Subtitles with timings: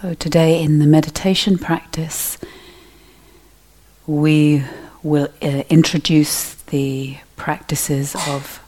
[0.00, 2.38] So, today in the meditation practice,
[4.06, 4.62] we
[5.02, 8.62] will uh, introduce the practices of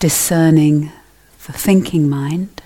[0.00, 0.90] discerning
[1.46, 2.60] the thinking mind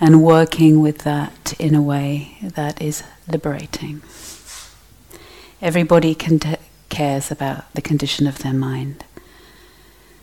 [0.00, 4.02] and working with that in a way that is liberating.
[5.62, 6.40] Everybody t-
[6.88, 9.04] cares about the condition of their mind.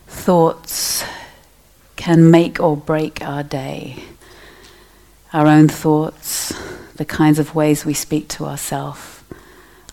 [0.06, 1.04] Thoughts
[1.96, 4.04] can make or break our day.
[5.34, 6.52] Our own thoughts,
[6.94, 9.20] the kinds of ways we speak to ourselves,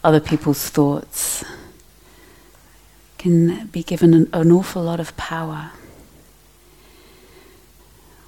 [0.04, 1.44] other people's thoughts,
[3.18, 5.72] can be given an, an awful lot of power.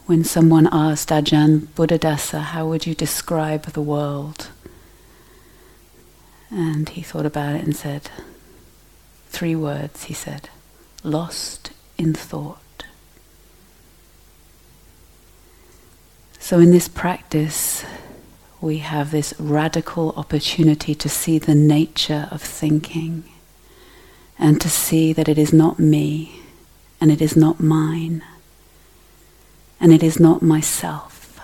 [0.07, 4.49] When someone asked Ajahn Buddhadasa, how would you describe the world?
[6.49, 8.09] And he thought about it and said,
[9.27, 10.49] three words, he said,
[11.03, 12.62] lost in thought.
[16.43, 17.85] So, in this practice,
[18.59, 23.23] we have this radical opportunity to see the nature of thinking
[24.37, 26.41] and to see that it is not me
[26.99, 28.25] and it is not mine
[29.79, 31.39] and it is not myself.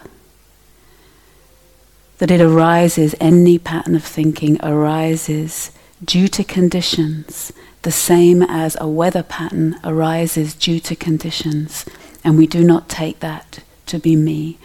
[2.18, 5.72] That it arises, any pattern of thinking arises
[6.04, 11.86] due to conditions, the same as a weather pattern arises due to conditions,
[12.22, 14.58] and we do not take that to be me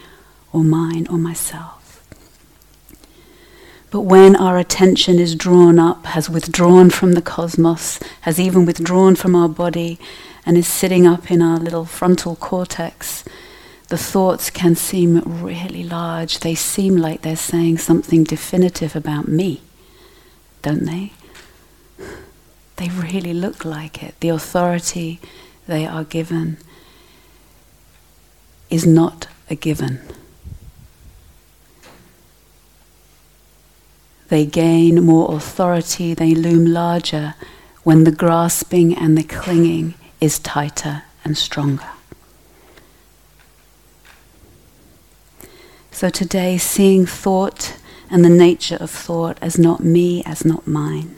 [0.55, 2.01] or mine or myself.
[3.91, 9.15] But when our attention is drawn up, has withdrawn from the cosmos, has even withdrawn
[9.15, 9.99] from our body,
[10.45, 13.25] and is sitting up in our little frontal cortex,
[13.89, 16.39] the thoughts can seem really large.
[16.39, 19.61] They seem like they're saying something definitive about me,
[20.61, 21.13] don't they?
[22.77, 24.15] They really look like it.
[24.19, 25.19] The authority
[25.67, 26.57] they are given
[28.69, 30.01] is not a given.
[34.29, 37.35] They gain more authority, they loom larger
[37.83, 41.89] when the grasping and the clinging is tighter and stronger.
[45.91, 47.77] So today, seeing thought
[48.09, 51.15] and the nature of thought as not me, as not mine.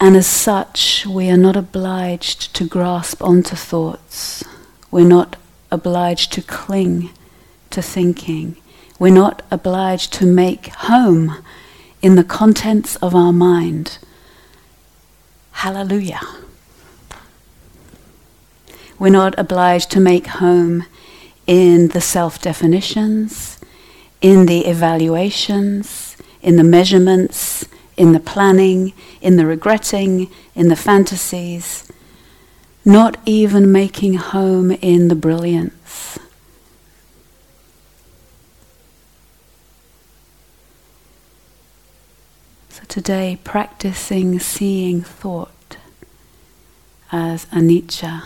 [0.00, 4.44] And as such, we are not obliged to grasp onto thoughts.
[4.90, 5.36] We're not
[5.70, 7.10] obliged to cling
[7.70, 8.56] to thinking.
[8.98, 11.42] We're not obliged to make home
[12.00, 13.98] in the contents of our mind.
[15.52, 16.20] Hallelujah.
[18.98, 20.84] We're not obliged to make home
[21.46, 23.58] in the self definitions,
[24.22, 31.90] in the evaluations, in the measurements, in the planning, in the regretting, in the fantasies,
[32.84, 36.18] not even making home in the brilliance.
[42.88, 45.76] Today practicing seeing thought
[47.12, 48.22] as anicca,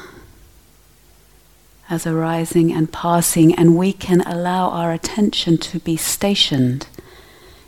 [1.88, 6.86] as arising and passing, and we can allow our attention to be stationed,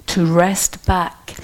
[0.06, 1.36] to rest back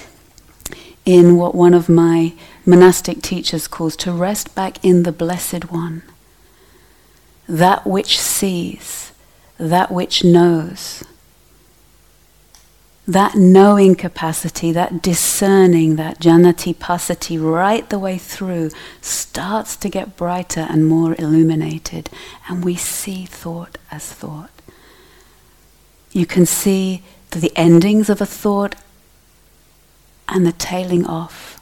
[1.05, 2.33] in what one of my
[2.65, 6.03] monastic teachers calls to rest back in the Blessed One,
[7.47, 9.11] that which sees,
[9.57, 11.03] that which knows
[13.09, 18.69] that knowing capacity, that discerning, that janatipasati right the way through
[19.01, 22.07] starts to get brighter and more illuminated,
[22.47, 24.51] and we see thought as thought.
[26.11, 28.75] You can see the endings of a thought
[30.27, 31.59] and the tailing off.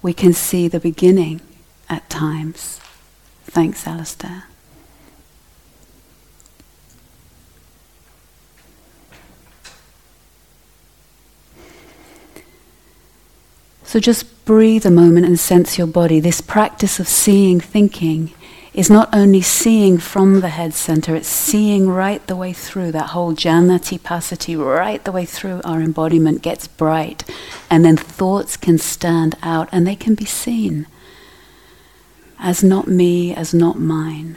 [0.00, 1.40] We can see the beginning
[1.88, 2.80] at times.
[3.46, 4.44] Thanks, Alistair.
[13.96, 16.20] So just breathe a moment and sense your body.
[16.20, 18.34] This practice of seeing thinking
[18.74, 23.12] is not only seeing from the head center, it's seeing right the way through that
[23.12, 27.24] whole janatipasati, right the way through our embodiment gets bright.
[27.70, 30.86] And then thoughts can stand out and they can be seen
[32.38, 34.36] as not me, as not mine.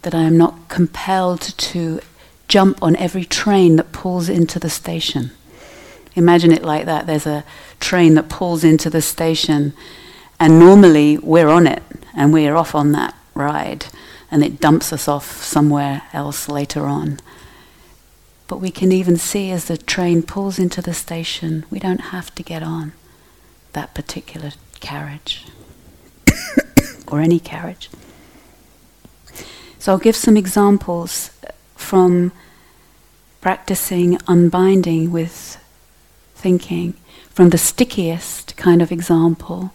[0.00, 2.00] That I am not compelled to
[2.48, 5.32] jump on every train that pulls into the station.
[6.18, 7.06] Imagine it like that.
[7.06, 7.44] There's a
[7.78, 9.72] train that pulls into the station,
[10.40, 11.80] and normally we're on it
[12.12, 13.86] and we're off on that ride,
[14.28, 17.20] and it dumps us off somewhere else later on.
[18.48, 22.34] But we can even see as the train pulls into the station, we don't have
[22.34, 22.94] to get on
[23.74, 24.50] that particular
[24.80, 25.46] carriage
[27.06, 27.90] or any carriage.
[29.78, 31.30] So I'll give some examples
[31.76, 32.32] from
[33.40, 35.62] practicing unbinding with
[36.38, 36.94] thinking,
[37.30, 39.72] from the stickiest kind of example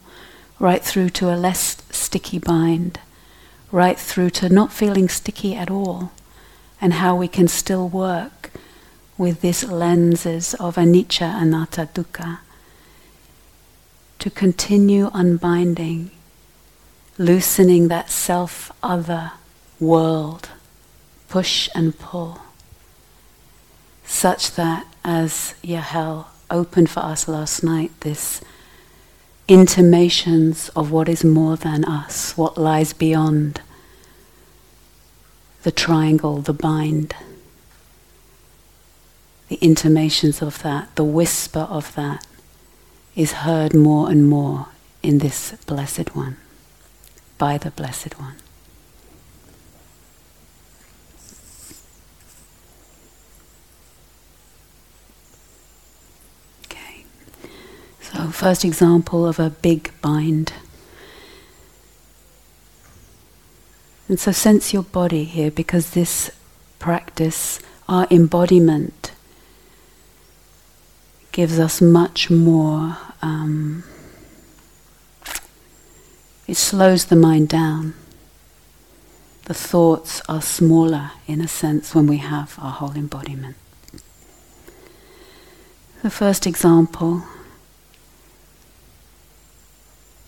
[0.59, 2.99] right through to a less sticky bind,
[3.71, 6.11] right through to not feeling sticky at all,
[6.79, 8.51] and how we can still work
[9.17, 12.39] with these lenses of anicca, anatta, dukkha,
[14.19, 16.11] to continue unbinding,
[17.17, 19.31] loosening that self other
[19.79, 20.49] world,
[21.27, 22.39] push and pull,
[24.05, 28.41] such that, as Yahel opened for us last night, this
[29.47, 33.61] intimations of what is more than us, what lies beyond
[35.63, 37.15] the triangle, the bind,
[39.49, 42.25] the intimations of that, the whisper of that
[43.15, 44.67] is heard more and more
[45.01, 46.37] in this Blessed One,
[47.37, 48.35] by the Blessed One.
[58.13, 60.53] So, first example of a big bind.
[64.07, 66.29] And so, sense your body here because this
[66.77, 69.13] practice, our embodiment,
[71.31, 72.97] gives us much more.
[73.23, 73.83] Um,
[76.45, 77.95] it slows the mind down.
[79.45, 83.55] The thoughts are smaller in a sense when we have our whole embodiment.
[86.03, 87.23] The first example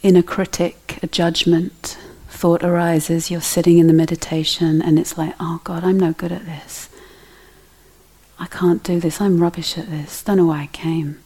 [0.06, 1.98] inner critic, a judgment,
[2.30, 6.32] thought arises, you're sitting in the meditation and it's like, oh God, I'm no good
[6.32, 6.90] at this.
[8.38, 9.20] I can't do this.
[9.20, 10.22] I'm rubbish at this.
[10.22, 11.24] Don't know why I came.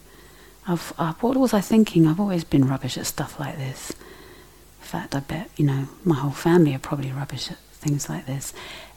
[0.66, 2.08] I've, uh, what was I thinking?
[2.08, 3.92] I've always been rubbish at stuff like this.
[3.92, 8.28] In fact, I bet, you know, my whole family are probably rubbish at things like
[8.28, 8.54] this.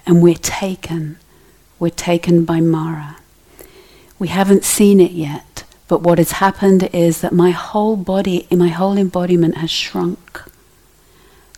[0.06, 1.18] And we're taken.
[1.80, 3.16] We're taken by Mara.
[4.20, 5.64] We haven't seen it yet.
[5.92, 10.40] But what has happened is that my whole body, my whole embodiment has shrunk.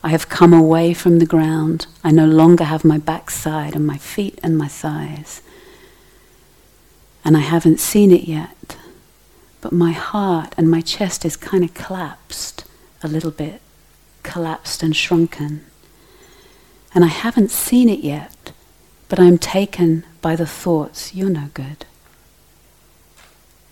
[0.02, 1.86] I have come away from the ground.
[2.02, 5.40] I no longer have my backside and my feet and my thighs.
[7.24, 8.76] And I haven't seen it yet.
[9.60, 12.64] But my heart and my chest is kind of collapsed
[13.04, 13.60] a little bit,
[14.24, 15.64] collapsed and shrunken.
[16.92, 18.50] And I haven't seen it yet,
[19.08, 21.86] but I'm taken by the thoughts, you're no good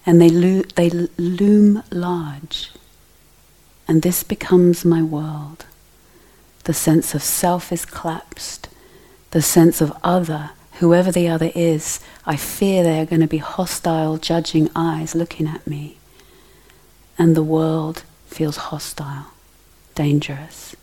[0.05, 2.71] and they, lo- they loom large.
[3.87, 5.67] And this becomes my world.
[6.65, 8.69] The sense of self is collapsed.
[9.33, 13.39] The sense of other, whoever the other is, I fear they are going to be
[13.39, 15.99] hostile, judging eyes looking at me.
[17.19, 19.27] And the world feels hostile,
[19.95, 20.75] dangerous,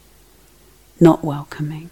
[1.00, 1.90] not welcoming.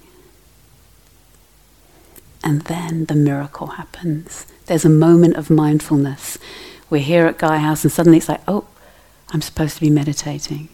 [2.44, 4.46] And then the miracle happens.
[4.68, 6.38] There's a moment of mindfulness
[6.90, 8.66] we're here at Gaia House, and suddenly it's like, oh,
[9.30, 10.70] I'm supposed to be meditating.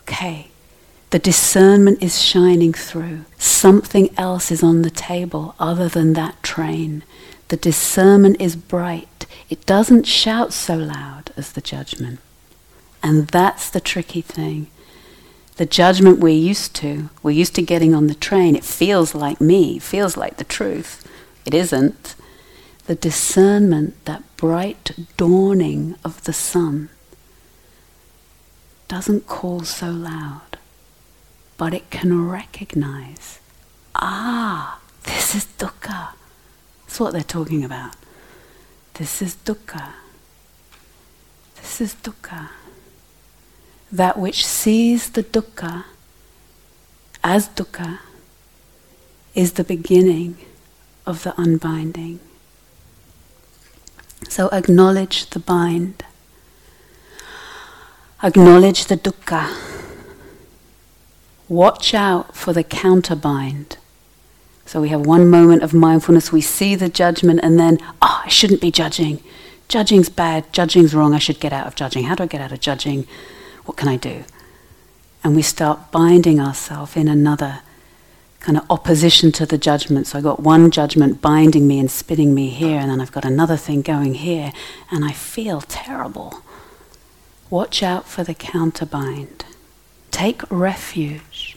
[0.00, 0.48] Okay,
[1.10, 3.24] the discernment is shining through.
[3.38, 7.02] Something else is on the table other than that train.
[7.48, 9.26] The discernment is bright.
[9.48, 12.20] It doesn't shout so loud as the judgment.
[13.02, 14.68] And that's the tricky thing.
[15.56, 18.54] The judgment we're used to, we're used to getting on the train.
[18.54, 21.06] It feels like me, feels like the truth.
[21.44, 22.14] It isn't
[22.86, 26.88] the discernment, that bright dawning of the sun,
[28.88, 30.58] doesn't call so loud,
[31.56, 33.40] but it can recognize
[33.94, 36.10] ah, this is dukkha.
[36.86, 37.94] That's what they're talking about.
[38.94, 39.92] This is dukkha.
[41.56, 42.48] This is dukkha.
[43.92, 45.84] That which sees the dukkha
[47.22, 47.98] as dukkha
[49.34, 50.38] is the beginning
[51.06, 52.20] of the unbinding.
[54.28, 56.04] So acknowledge the bind.
[58.22, 59.48] Acknowledge the dukkha.
[61.48, 63.76] Watch out for the counterbind.
[64.66, 68.28] So we have one moment of mindfulness, we see the judgment, and then, oh, I
[68.28, 69.20] shouldn't be judging.
[69.66, 72.04] Judging's bad, judging's wrong, I should get out of judging.
[72.04, 73.06] How do I get out of judging?
[73.64, 74.22] What can I do?
[75.24, 77.62] And we start binding ourselves in another
[78.40, 80.06] kind of opposition to the judgment.
[80.06, 83.24] So I got one judgment binding me and spinning me here, and then I've got
[83.24, 84.52] another thing going here,
[84.90, 86.42] and I feel terrible.
[87.50, 89.42] Watch out for the counterbind.
[90.10, 91.56] Take refuge.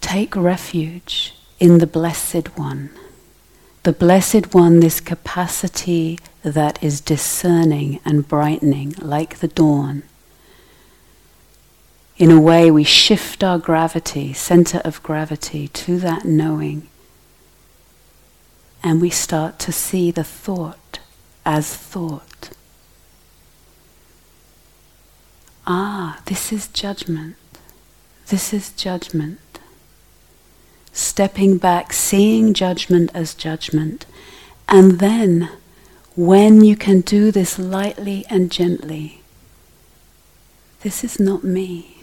[0.00, 2.90] Take refuge in the Blessed One.
[3.82, 10.04] The Blessed One, this capacity that is discerning and brightening like the dawn
[12.16, 16.88] In a way, we shift our gravity, center of gravity, to that knowing.
[18.84, 21.00] And we start to see the thought
[21.44, 22.50] as thought.
[25.66, 27.36] Ah, this is judgment.
[28.28, 29.40] This is judgment.
[30.92, 34.06] Stepping back, seeing judgment as judgment.
[34.68, 35.50] And then,
[36.14, 39.22] when you can do this lightly and gently,
[40.82, 41.93] this is not me.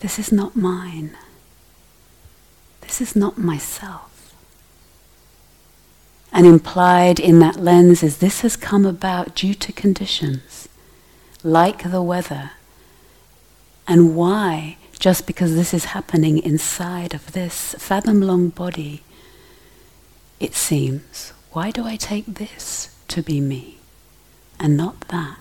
[0.00, 1.16] This is not mine.
[2.82, 4.34] This is not myself.
[6.32, 10.68] And implied in that lens is this has come about due to conditions,
[11.42, 12.50] like the weather.
[13.88, 14.76] And why?
[14.98, 19.02] Just because this is happening inside of this fathom long body,
[20.40, 21.32] it seems.
[21.52, 23.78] Why do I take this to be me
[24.60, 25.38] and not that?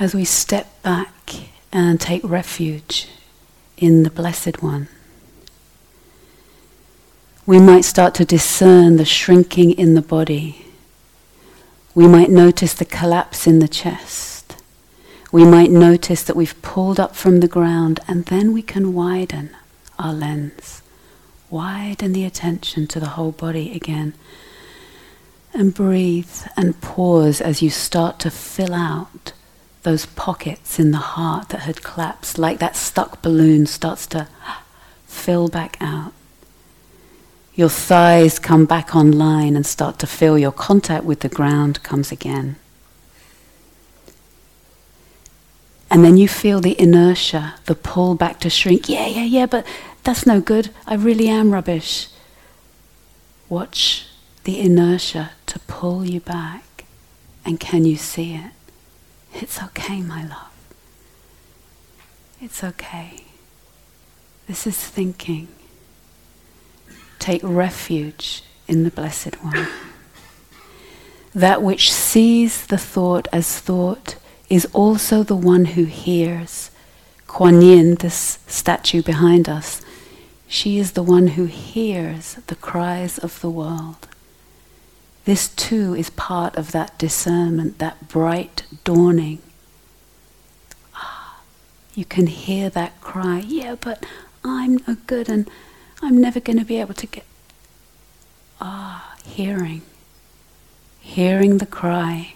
[0.00, 1.34] As we step back
[1.70, 3.06] and take refuge
[3.76, 4.88] in the Blessed One,
[7.44, 10.64] we might start to discern the shrinking in the body.
[11.94, 14.56] We might notice the collapse in the chest.
[15.30, 19.50] We might notice that we've pulled up from the ground, and then we can widen
[19.98, 20.80] our lens,
[21.50, 24.14] widen the attention to the whole body again.
[25.52, 29.32] And breathe and pause as you start to fill out
[29.82, 34.28] those pockets in the heart that had collapsed, like that stuck balloon starts to
[35.06, 36.12] fill back out.
[37.54, 42.12] Your thighs come back online and start to feel your contact with the ground comes
[42.12, 42.56] again.
[45.90, 48.88] And then you feel the inertia, the pull back to shrink.
[48.88, 49.66] Yeah, yeah, yeah, but
[50.04, 50.70] that's no good.
[50.86, 52.08] I really am rubbish.
[53.48, 54.06] Watch
[54.44, 56.84] the inertia to pull you back.
[57.44, 58.52] And can you see it?
[59.34, 60.52] It's okay, my love.
[62.40, 63.24] It's okay.
[64.46, 65.48] This is thinking.
[67.18, 69.68] Take refuge in the Blessed One.
[71.34, 74.16] That which sees the thought as thought
[74.48, 76.70] is also the one who hears.
[77.28, 79.82] Kuan Yin, this statue behind us,
[80.48, 84.08] she is the one who hears the cries of the world.
[85.24, 89.38] This too is part of that discernment, that bright dawning.
[90.94, 91.40] Ah,
[91.94, 94.04] you can hear that cry, yeah, but
[94.42, 95.48] I'm no good and
[96.00, 97.24] I'm never going to be able to get.
[98.60, 99.82] Ah, hearing.
[101.00, 102.34] Hearing the cry.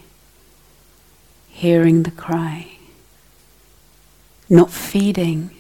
[1.49, 2.73] Hearing the cry.
[4.51, 5.51] Not feeding,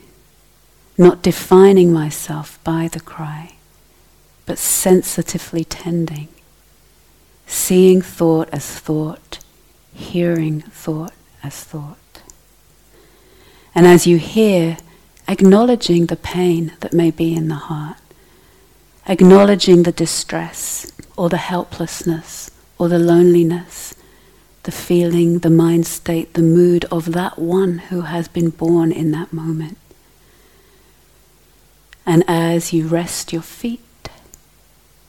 [0.98, 3.54] not defining myself by the cry,
[4.44, 6.28] but sensitively tending
[7.46, 9.38] seeing thought as thought,
[9.92, 11.98] hearing thought as thought.
[13.74, 14.76] And as you hear,
[15.26, 17.96] acknowledging the pain that may be in the heart,
[19.06, 23.94] acknowledging the distress or the helplessness or the loneliness,
[24.62, 29.10] the feeling, the mind state, the mood of that one who has been born in
[29.10, 29.78] that moment.
[32.06, 33.80] And as you rest your feet,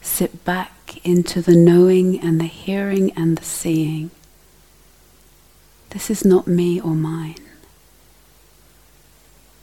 [0.02, 4.12] sit back into the knowing and the hearing and the seeing.
[5.92, 7.38] This is not me or mine.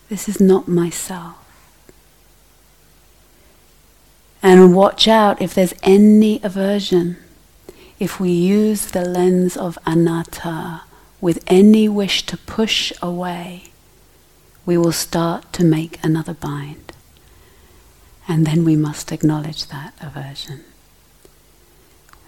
[0.08, 1.36] This is not myself.
[4.42, 7.16] And watch out if there's any aversion.
[7.98, 10.82] If we use the lens of anatta
[11.20, 13.64] with any wish to push away,
[14.66, 16.92] we will start to make another bind.
[18.26, 20.64] And then we must acknowledge that aversion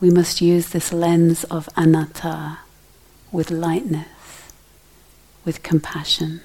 [0.04, 2.58] we must use this lens of anatta
[3.32, 4.52] with lightness,
[5.46, 6.42] with compassion,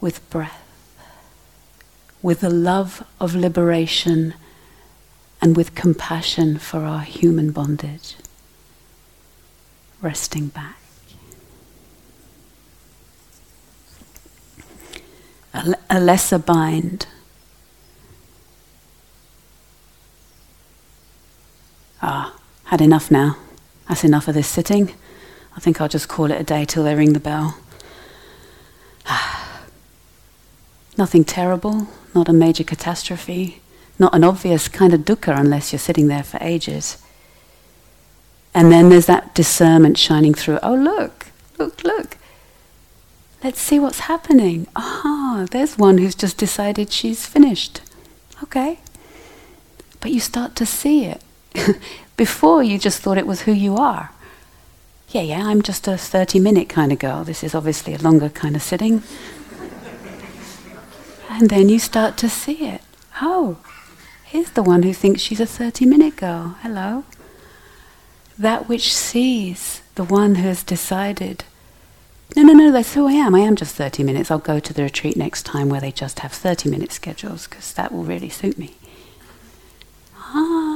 [0.00, 0.62] with breath,
[2.22, 4.34] with the love of liberation,
[5.40, 8.14] and with compassion for our human bondage.
[10.00, 10.78] Resting back.
[15.90, 17.08] A, lesser bind
[22.02, 22.34] Ah,
[22.72, 23.36] had enough now.
[23.86, 24.94] That's enough of this sitting.
[25.54, 27.58] I think I'll just call it a day till they ring the bell.
[30.96, 33.60] Nothing terrible, not a major catastrophe,
[33.98, 36.96] not an obvious kind of dukkha unless you're sitting there for ages.
[38.54, 40.58] And then there's that discernment shining through.
[40.62, 41.26] Oh, look,
[41.58, 42.16] look, look.
[43.44, 44.66] Let's see what's happening.
[44.74, 47.82] Ah, there's one who's just decided she's finished.
[48.42, 48.78] Okay.
[50.00, 51.20] But you start to see it.
[52.16, 54.10] Before you just thought it was who you are.
[55.08, 57.24] Yeah, yeah, I'm just a 30 minute kind of girl.
[57.24, 59.02] This is obviously a longer kind of sitting.
[61.28, 62.80] and then you start to see it.
[63.20, 63.58] Oh,
[64.24, 66.56] here's the one who thinks she's a 30 minute girl.
[66.62, 67.04] Hello.
[68.38, 71.44] That which sees the one who has decided
[72.34, 73.34] no, no, no, that's who I am.
[73.34, 74.30] I am just 30 minutes.
[74.30, 77.74] I'll go to the retreat next time where they just have 30 minute schedules because
[77.74, 78.74] that will really suit me.
[80.16, 80.71] Ah,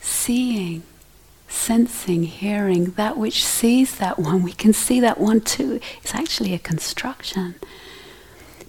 [0.00, 0.82] seeing,
[1.48, 5.80] sensing, hearing, that which sees that one, we can see that one too.
[6.02, 7.54] It's actually a construction.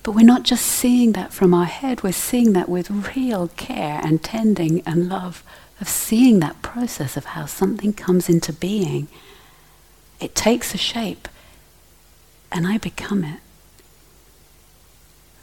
[0.04, 4.00] But we're not just seeing that from our head, we're seeing that with real care
[4.04, 5.44] and tending and love
[5.82, 9.08] of seeing that process of how something comes into being
[10.20, 11.28] it takes a shape,
[12.52, 13.40] and I become it.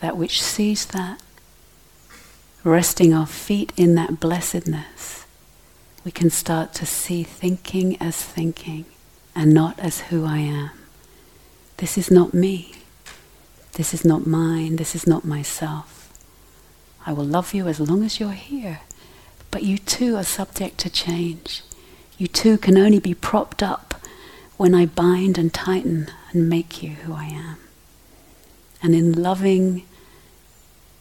[0.00, 1.21] That which sees that,
[2.66, 5.25] resting our feet in that blessedness,
[6.04, 8.85] we can start to see thinking as thinking
[9.37, 10.70] and not as who I am.
[11.76, 12.73] This is not me.
[13.75, 14.76] This is not mine.
[14.76, 16.12] This is not myself.
[17.06, 18.80] I will love you as long as you're here.
[19.52, 21.62] But you too are subject to change.
[22.18, 23.94] You too can only be propped up
[24.56, 27.58] when I bind and tighten and make you who I am.
[28.82, 29.85] And in loving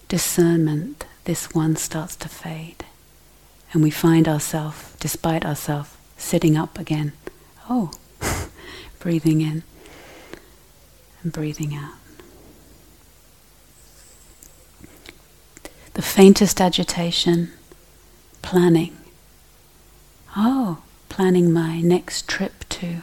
[0.07, 2.85] discernment, this one starts to fade.
[3.73, 7.11] And we find ourselves, despite ourselves, sitting up again.
[7.69, 7.91] Oh,
[8.99, 9.63] breathing in
[11.21, 11.93] and breathing out.
[15.93, 17.51] The faintest agitation,
[18.41, 18.95] planning.
[20.37, 20.79] Oh,
[21.09, 23.01] planning my next trip to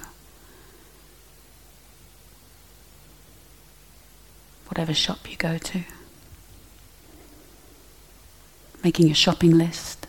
[4.69, 5.85] whatever shop you go to.
[8.84, 10.06] Making a shopping list.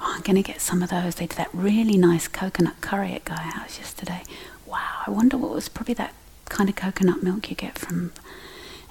[0.00, 1.16] Oh, I'm going to get some of those.
[1.16, 4.22] They did that really nice coconut curry at Gaia House yesterday.
[4.66, 6.14] Wow, I wonder what was probably that
[6.48, 8.12] kind of coconut milk you get from.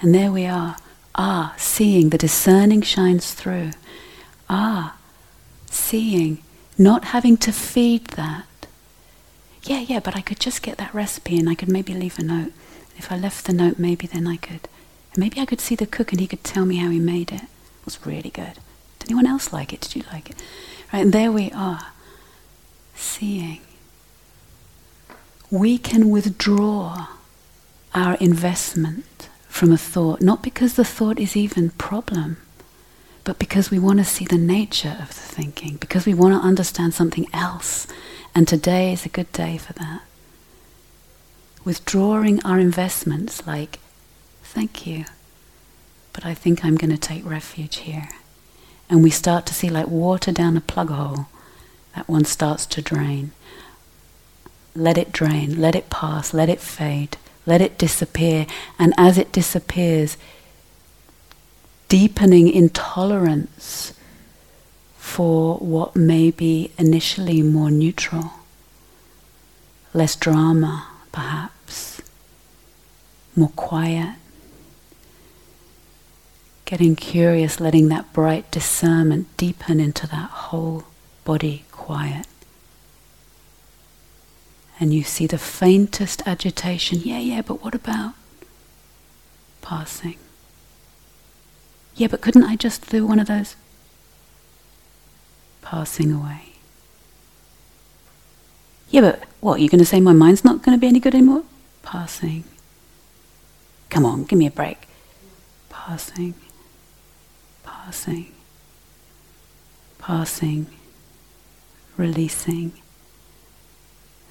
[0.02, 0.78] And there we are.
[1.16, 3.72] Ah, seeing, the discerning shines through.
[4.50, 4.98] Ah,
[5.70, 6.44] seeing,
[6.78, 8.46] not having to feed that.
[9.64, 12.24] Yeah, yeah, but I could just get that recipe and I could maybe leave a
[12.24, 12.54] note.
[12.98, 14.68] If I left the note, maybe then I could.
[15.18, 17.44] Maybe I could see the cook and he could tell me how he made it.
[17.44, 18.60] It was really good.
[19.06, 19.82] Anyone else like it?
[19.82, 20.36] Did you like it?
[20.92, 21.88] Right, and there we are,
[22.96, 23.62] seeing.
[25.52, 27.08] We can withdraw
[27.94, 32.38] our investment from a thought, not because the thought is even problem,
[33.24, 36.48] but because we want to see the nature of the thinking, because we want to
[36.48, 37.88] understand something else.
[38.34, 40.02] And today is a good day for that.
[41.64, 43.80] Withdrawing our investments like
[44.56, 45.04] Thank you.
[46.14, 48.08] But I think I'm going to take refuge here.
[48.90, 51.28] And we start to see like water down a plug hole.
[51.96, 53.32] That one starts to drain.
[54.76, 58.46] Let it drain, let it pass, let it fade, let it disappear.
[58.78, 60.18] And as it disappears,
[61.88, 63.94] deepening intolerance
[64.98, 68.34] for what may be initially more neutral,
[69.94, 72.02] less drama, perhaps,
[73.36, 74.16] more quiet
[76.76, 80.84] getting curious, letting that bright discernment deepen into that whole
[81.24, 82.28] body quiet.
[84.78, 87.00] And you see the faintest agitation.
[87.00, 88.16] Yeah, yeah, but what about
[89.62, 90.18] passing?
[91.96, 93.56] Yeah, but couldn't I just do one of those?
[95.62, 96.56] Passing away.
[98.90, 99.62] Yeah, but what?
[99.62, 101.44] You're going to say my mind's not going to be any good anymore?
[101.84, 102.44] Passing.
[103.90, 104.90] Come on, give me a break.
[105.70, 106.34] Passing
[107.86, 108.32] passing,
[110.00, 110.66] passing,
[111.98, 112.72] releasing.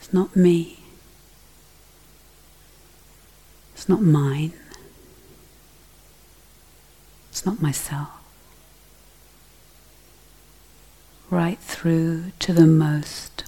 [0.01, 0.81] It's not me.
[3.75, 4.55] It's not mine.
[7.31, 8.09] It's not myself.
[11.31, 13.45] Right through to the most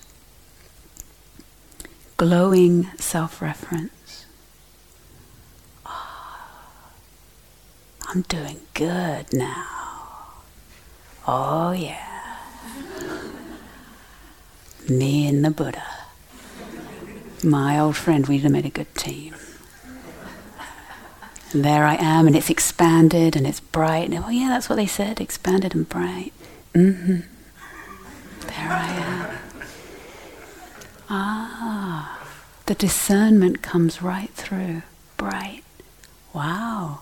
[2.16, 4.27] glowing self reference.
[5.85, 6.92] Oh, ah,
[8.09, 9.86] I'm doing good now.
[11.28, 12.02] Oh, yeah.
[14.88, 15.82] Me and the Buddha.
[17.42, 19.34] My old friend, we'd have made a good team.
[21.52, 24.10] And there I am, and it's expanded and it's bright.
[24.10, 26.32] And, oh, yeah, that's what they said expanded and bright.
[26.74, 27.20] Mm-hmm.
[28.46, 29.38] There I am.
[31.08, 32.28] Ah,
[32.66, 34.82] the discernment comes right through.
[35.16, 35.64] Bright.
[36.32, 37.00] Wow.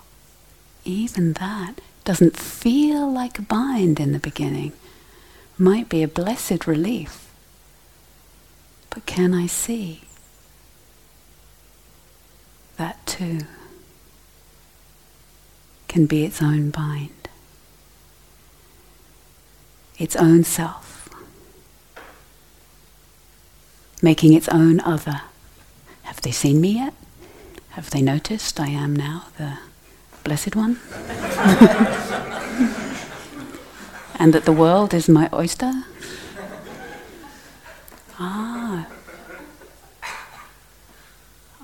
[0.85, 1.75] Even that
[2.05, 4.73] doesn't feel like a bind in the beginning,
[5.57, 7.33] might be a blessed relief.
[8.91, 10.03] But can I see
[12.77, 13.41] that too
[15.89, 17.29] can be its own bind,
[19.99, 21.09] its own self,
[24.03, 25.23] making its own other?
[26.03, 26.95] Have they seen me yet?
[27.71, 29.59] Have they noticed I am now the
[30.25, 30.81] Blessed One?
[34.19, 35.85] and that the world is my oyster?
[38.19, 38.87] Ah.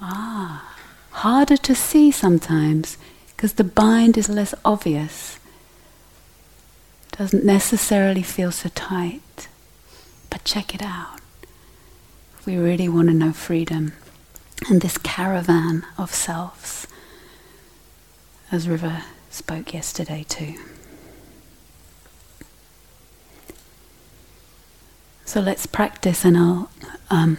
[0.00, 0.76] Ah.
[1.10, 5.38] Harder to see sometimes because the bind is less obvious.
[7.12, 9.48] Doesn't necessarily feel so tight.
[10.28, 11.20] But check it out.
[12.44, 13.92] We really want to know freedom
[14.68, 16.86] and this caravan of selves
[18.52, 20.54] as River spoke yesterday too.
[25.24, 26.70] So let's practice, and I'll
[27.08, 27.38] um,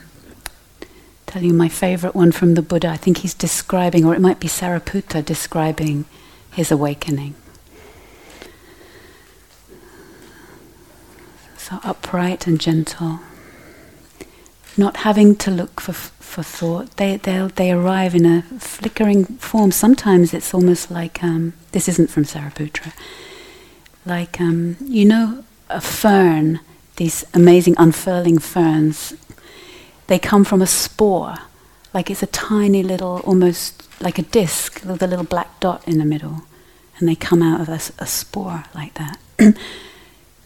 [1.25, 2.87] tell you my favorite one from the Buddha.
[2.87, 6.05] I think he's describing, or it might be Sariputta describing
[6.51, 7.35] his awakening.
[11.57, 13.19] So upright and gentle,
[14.77, 16.97] not having to look for for thought.
[16.97, 19.71] They they they arrive in a flickering form.
[19.71, 22.93] Sometimes it's almost like um, this isn't from Sariputta.
[24.05, 26.59] Like um, you know, a fern.
[26.95, 29.13] These amazing unfurling ferns.
[30.07, 31.35] They come from a spore,
[31.93, 35.99] like it's a tiny little, almost like a disc with a little black dot in
[35.99, 36.43] the middle,
[36.97, 39.17] and they come out of a, a spore like that.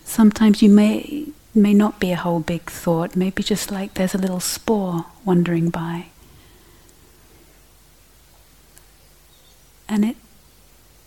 [0.03, 4.19] Sometimes you may may not be a whole big thought, maybe just like there's a
[4.19, 6.07] little spore wandering by.
[9.87, 10.17] And it,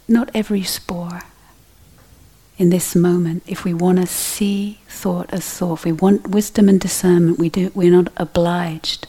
[0.07, 1.23] not every spore
[2.57, 6.69] in this moment, if we want to see thought as thought, if we want wisdom
[6.69, 9.07] and discernment, we do, we're not obliged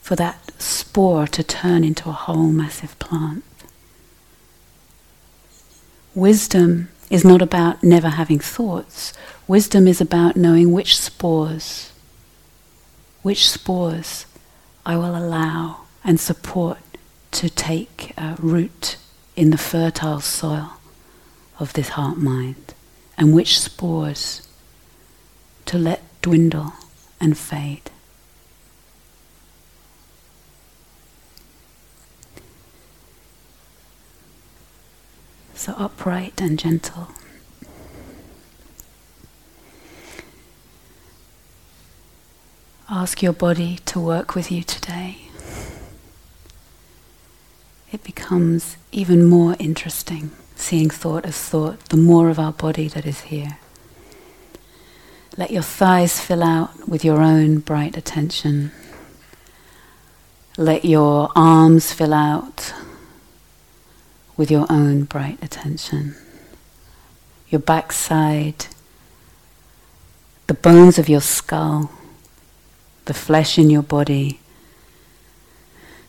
[0.00, 3.44] for that spore to turn into a whole massive plant.
[6.14, 9.12] Wisdom is not about never having thoughts.
[9.48, 11.90] Wisdom is about knowing which spores,
[13.22, 14.26] which spores
[14.84, 16.78] I will allow and support
[17.30, 18.98] to take uh, root
[19.36, 20.74] in the fertile soil
[21.58, 22.74] of this heart mind,
[23.16, 24.46] and which spores
[25.64, 26.74] to let dwindle
[27.18, 27.90] and fade.
[35.54, 37.08] so upright and gentle.
[42.90, 45.18] Ask your body to work with you today.
[47.92, 53.04] It becomes even more interesting seeing thought as thought, the more of our body that
[53.04, 53.58] is here.
[55.36, 58.72] Let your thighs fill out with your own bright attention.
[60.56, 62.72] Let your arms fill out
[64.38, 66.16] with your own bright attention.
[67.50, 68.66] Your backside,
[70.46, 71.90] the bones of your skull,
[73.08, 74.38] the flesh in your body,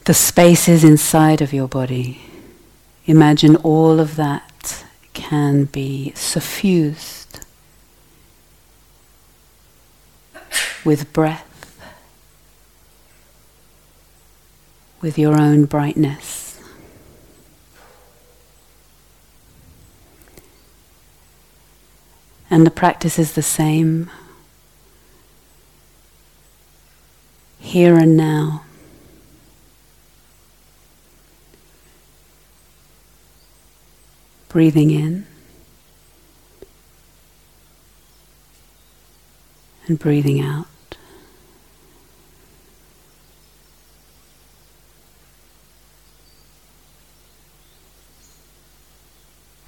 [0.03, 2.21] the spaces inside of your body.
[3.05, 4.83] Imagine all of that
[5.13, 7.39] can be suffused
[10.83, 11.79] with breath,
[14.99, 16.59] with your own brightness.
[22.49, 24.12] And the practice is the same
[27.69, 28.63] here and now.
[34.47, 35.27] Breathing in
[39.86, 40.65] and breathing out.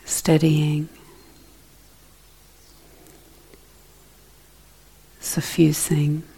[0.05, 0.89] Steadying.
[5.19, 6.30] suffusing.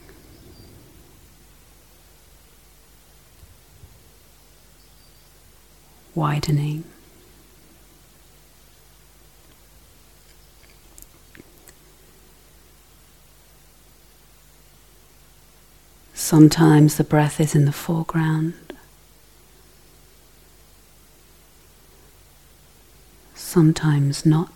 [6.15, 6.83] Widening.
[16.13, 18.53] Sometimes the breath is in the foreground.
[23.35, 24.51] Sometimes not.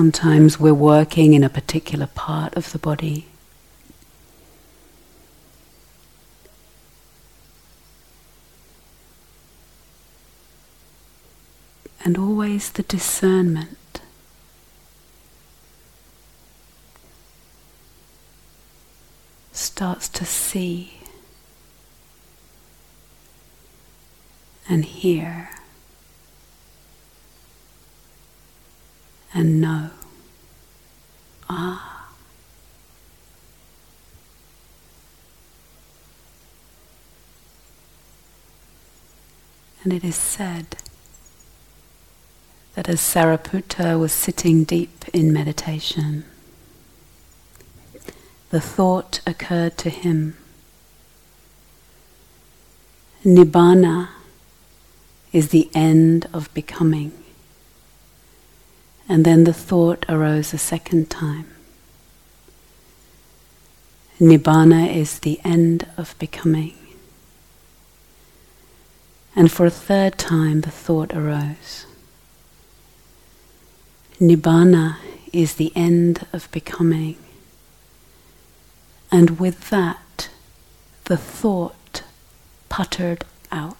[0.00, 3.26] Sometimes we're working in a particular part of the body.
[12.02, 14.00] And always the discernment
[19.52, 21.02] starts to see
[24.66, 25.50] and hear
[29.32, 29.90] and know.
[31.48, 32.08] Ah.
[39.82, 40.76] And it is said
[42.74, 46.24] that as Sariputta was sitting deep in meditation,
[48.50, 50.36] the thought occurred to him
[53.24, 54.08] Nibbana
[55.30, 57.19] is the end of becoming.
[59.10, 61.48] And then the thought arose a second time.
[64.20, 66.78] Nibbana is the end of becoming.
[69.34, 71.86] And for a third time the thought arose.
[74.20, 74.98] Nibbana
[75.32, 77.16] is the end of becoming.
[79.10, 80.28] And with that,
[81.06, 82.04] the thought
[82.68, 83.79] puttered out.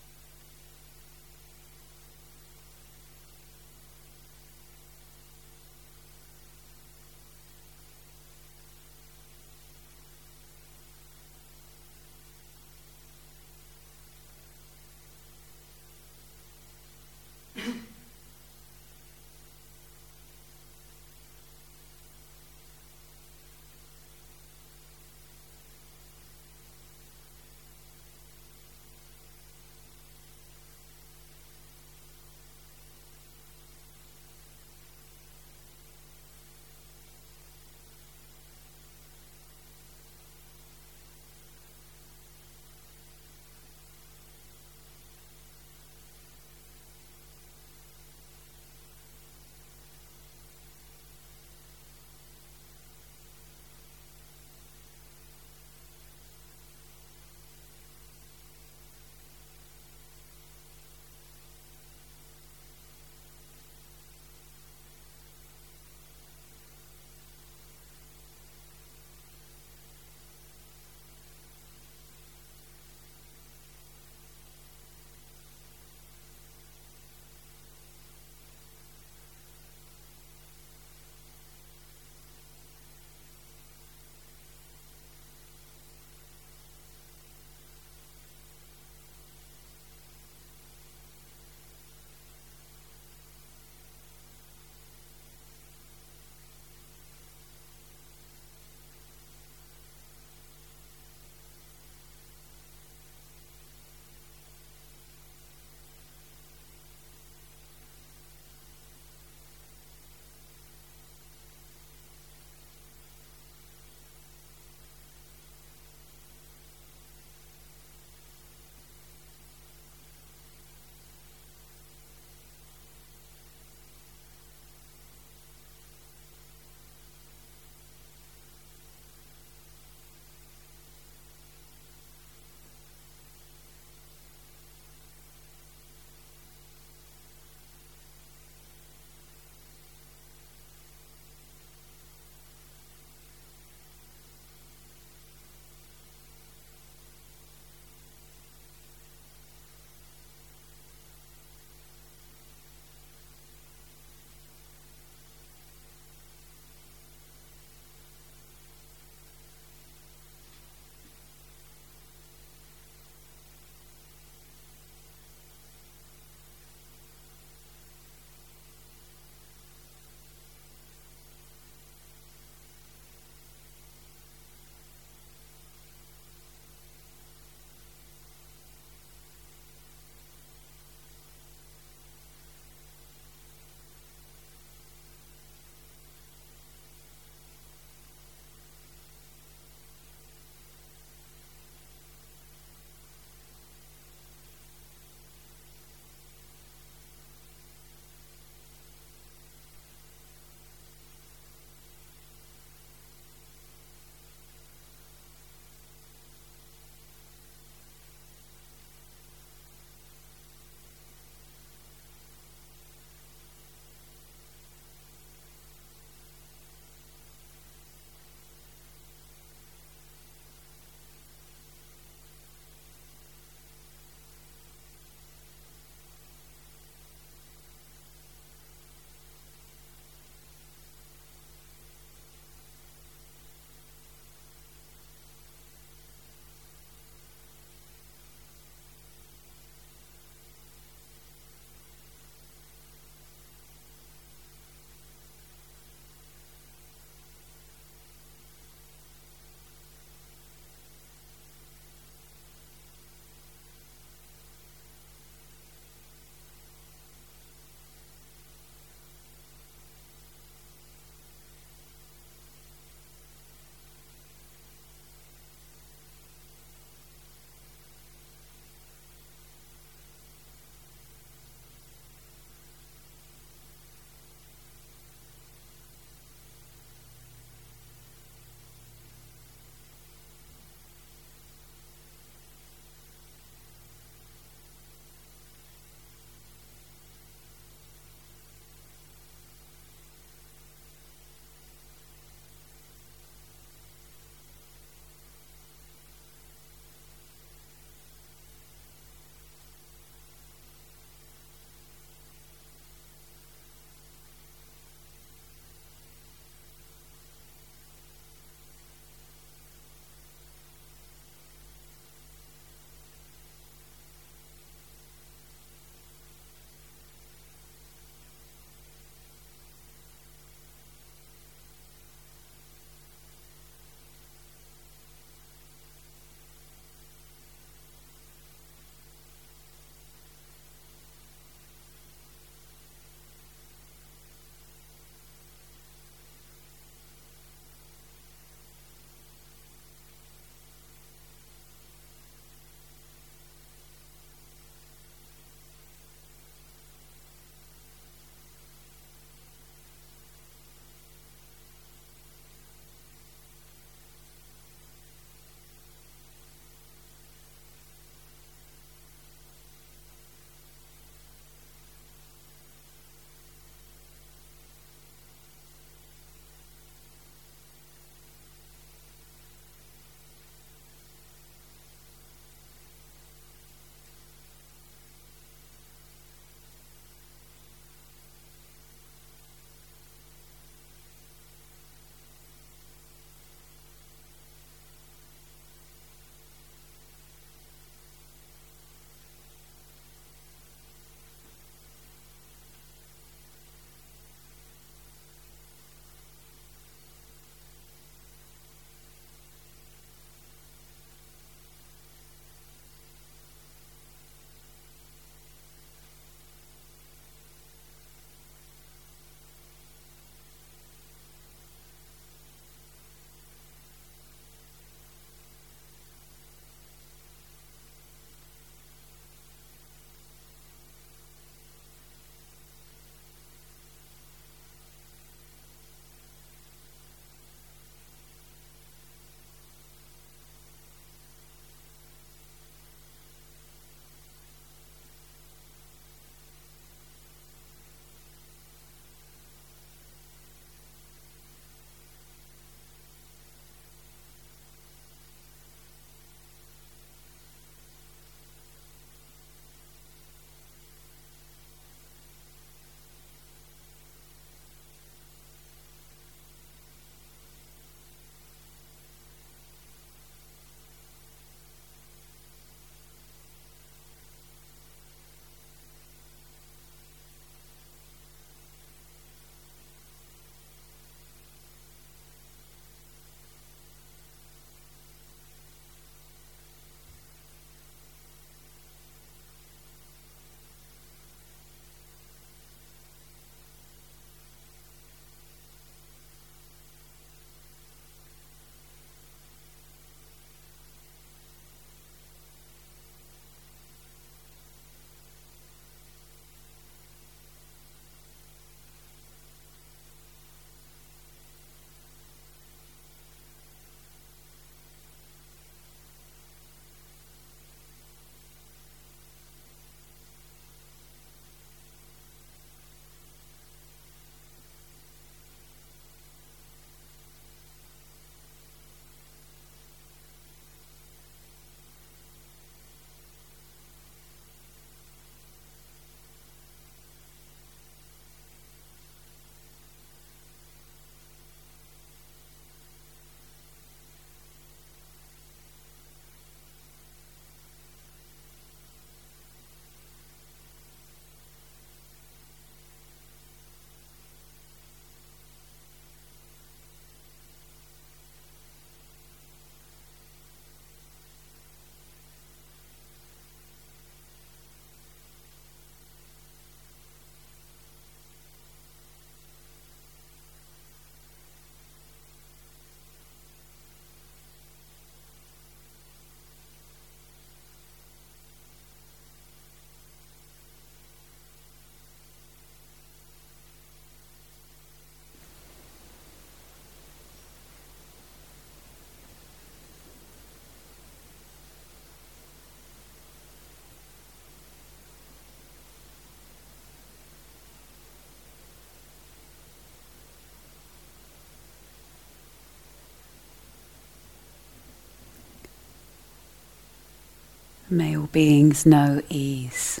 [597.92, 600.00] May all beings know ease.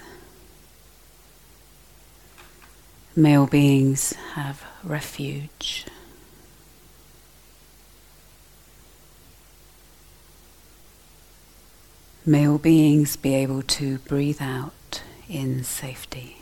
[3.14, 5.84] May all beings have refuge.
[12.24, 16.41] May all beings be able to breathe out in safety.